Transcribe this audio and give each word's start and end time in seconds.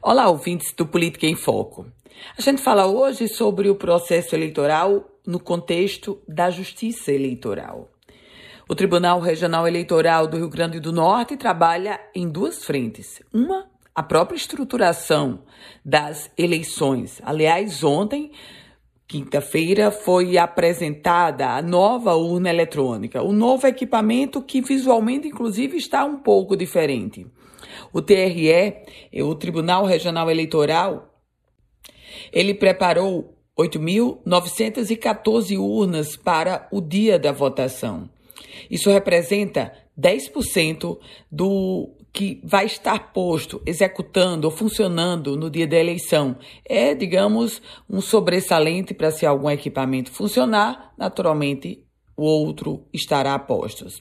Olá, 0.00 0.28
ouvintes 0.28 0.72
do 0.74 0.86
Política 0.86 1.26
em 1.26 1.34
Foco. 1.34 1.84
A 2.36 2.40
gente 2.40 2.62
fala 2.62 2.86
hoje 2.86 3.26
sobre 3.26 3.68
o 3.68 3.74
processo 3.74 4.32
eleitoral 4.32 5.10
no 5.26 5.40
contexto 5.40 6.22
da 6.26 6.50
justiça 6.50 7.10
eleitoral. 7.10 7.90
O 8.68 8.76
Tribunal 8.76 9.18
Regional 9.18 9.66
Eleitoral 9.66 10.28
do 10.28 10.36
Rio 10.36 10.48
Grande 10.48 10.78
do 10.78 10.92
Norte 10.92 11.36
trabalha 11.36 12.00
em 12.14 12.28
duas 12.28 12.64
frentes. 12.64 13.20
Uma, 13.34 13.66
a 13.92 14.00
própria 14.00 14.36
estruturação 14.36 15.42
das 15.84 16.30
eleições. 16.38 17.20
Aliás, 17.24 17.82
ontem, 17.82 18.30
quinta-feira, 19.08 19.90
foi 19.90 20.36
apresentada 20.36 21.48
a 21.48 21.62
nova 21.62 22.14
urna 22.14 22.50
eletrônica, 22.50 23.22
o 23.22 23.32
novo 23.32 23.66
equipamento 23.66 24.42
que 24.42 24.60
visualmente, 24.60 25.26
inclusive, 25.26 25.78
está 25.78 26.04
um 26.04 26.18
pouco 26.18 26.54
diferente. 26.54 27.26
O 27.90 28.02
TRE, 28.02 28.84
o 29.22 29.34
Tribunal 29.34 29.86
Regional 29.86 30.30
Eleitoral, 30.30 31.18
ele 32.30 32.52
preparou 32.52 33.34
8.914 33.58 35.58
urnas 35.58 36.14
para 36.14 36.68
o 36.70 36.82
dia 36.82 37.18
da 37.18 37.32
votação. 37.32 38.10
Isso 38.70 38.90
representa 38.90 39.72
10% 39.98 40.98
do 41.32 41.96
que 42.12 42.40
vai 42.42 42.66
estar 42.66 43.12
posto, 43.12 43.62
executando 43.66 44.46
ou 44.46 44.50
funcionando 44.50 45.36
no 45.36 45.48
dia 45.50 45.66
da 45.66 45.78
eleição. 45.78 46.36
É, 46.64 46.94
digamos, 46.94 47.60
um 47.88 48.00
sobressalente 48.00 48.94
para 48.94 49.10
se 49.10 49.26
algum 49.26 49.50
equipamento 49.50 50.10
funcionar, 50.10 50.94
naturalmente 50.96 51.84
o 52.16 52.22
outro 52.24 52.86
estará 52.92 53.34
a 53.34 53.38
postos. 53.38 54.00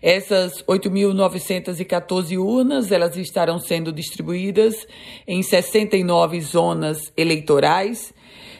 Essas 0.00 0.62
8.914 0.62 2.38
urnas, 2.38 2.90
elas 2.90 3.14
estarão 3.18 3.58
sendo 3.58 3.92
distribuídas 3.92 4.86
em 5.28 5.42
69 5.42 6.40
zonas 6.40 7.12
eleitorais. 7.14 8.14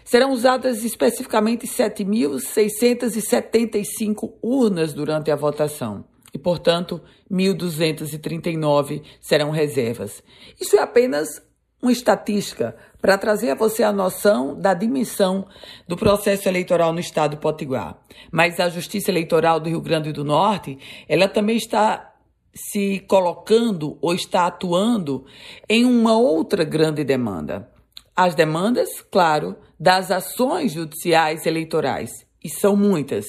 Serão 0.04 0.32
usadas 0.32 0.84
especificamente 0.84 1.66
7.675 1.66 4.34
urnas 4.42 4.92
durante 4.92 5.30
a 5.30 5.36
votação 5.36 6.04
portanto, 6.42 7.00
1.239 7.30 9.02
serão 9.20 9.50
reservas. 9.50 10.22
Isso 10.60 10.76
é 10.76 10.80
apenas 10.80 11.40
uma 11.82 11.90
estatística 11.90 12.76
para 13.00 13.18
trazer 13.18 13.50
a 13.50 13.54
você 13.56 13.82
a 13.82 13.92
noção 13.92 14.54
da 14.54 14.72
dimensão 14.72 15.46
do 15.88 15.96
processo 15.96 16.48
eleitoral 16.48 16.92
no 16.92 17.00
estado 17.00 17.32
do 17.32 17.40
Potiguar. 17.40 17.98
Mas 18.30 18.60
a 18.60 18.68
Justiça 18.68 19.10
Eleitoral 19.10 19.58
do 19.58 19.68
Rio 19.68 19.80
Grande 19.80 20.12
do 20.12 20.24
Norte, 20.24 20.78
ela 21.08 21.26
também 21.26 21.56
está 21.56 22.12
se 22.54 23.00
colocando 23.08 23.98
ou 24.00 24.14
está 24.14 24.46
atuando 24.46 25.24
em 25.68 25.84
uma 25.84 26.16
outra 26.16 26.64
grande 26.64 27.02
demanda. 27.02 27.68
As 28.14 28.34
demandas, 28.34 28.88
claro, 29.10 29.56
das 29.80 30.10
ações 30.10 30.72
judiciais 30.72 31.46
eleitorais, 31.46 32.10
e 32.44 32.48
são 32.48 32.76
muitas. 32.76 33.26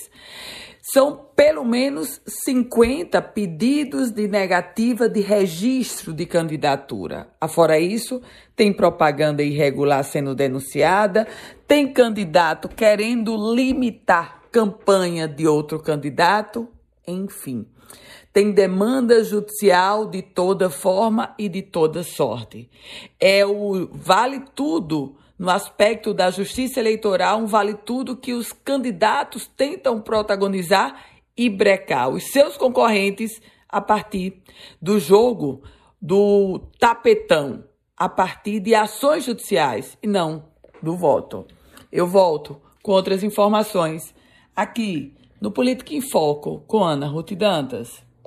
São 0.86 1.28
pelo 1.34 1.64
menos 1.64 2.20
50 2.28 3.22
pedidos 3.22 4.12
de 4.12 4.28
negativa 4.28 5.08
de 5.08 5.22
registro 5.22 6.12
de 6.12 6.26
candidatura. 6.26 7.30
Afora 7.40 7.80
isso, 7.80 8.22
tem 8.54 8.74
propaganda 8.74 9.42
irregular 9.42 10.04
sendo 10.04 10.36
denunciada, 10.36 11.26
tem 11.66 11.94
candidato 11.94 12.68
querendo 12.68 13.56
limitar 13.56 14.42
campanha 14.52 15.26
de 15.26 15.48
outro 15.48 15.80
candidato, 15.80 16.68
enfim. 17.08 17.66
Tem 18.34 18.52
demanda 18.52 19.24
judicial 19.24 20.10
de 20.10 20.22
toda 20.22 20.70
forma 20.70 21.34
e 21.40 21.48
de 21.48 21.62
toda 21.62 22.04
sorte. 22.04 22.70
É 23.18 23.46
o 23.46 23.88
vale 23.90 24.42
tudo 24.54 25.16
no 25.44 25.50
aspecto 25.50 26.14
da 26.14 26.32
justiça 26.32 26.80
eleitoral, 26.80 27.38
um 27.38 27.46
vale 27.46 27.74
tudo 27.74 28.16
que 28.16 28.32
os 28.32 28.54
candidatos 28.54 29.46
tentam 29.46 30.00
protagonizar 30.00 31.04
e 31.36 31.50
brecar 31.50 32.08
os 32.08 32.32
seus 32.32 32.56
concorrentes 32.56 33.42
a 33.68 33.82
partir 33.82 34.42
do 34.82 34.98
jogo 35.02 35.62
do 36.02 36.62
tapetão, 36.80 37.66
a 37.98 38.08
partir 38.08 38.62
de 38.62 38.74
ações 38.74 39.26
judiciais 39.26 39.98
e 40.02 40.08
não 40.08 40.46
do 40.82 40.96
voto. 40.96 41.46
Eu 41.92 42.08
volto 42.08 42.56
com 42.82 42.94
outras 42.94 43.22
informações 43.22 44.16
aqui 44.56 45.14
no 45.42 45.52
Política 45.52 45.94
em 45.94 46.00
Foco 46.00 46.64
com 46.66 46.82
Ana 46.86 47.08
Ruth 47.08 47.34
Dantas. 47.34 48.02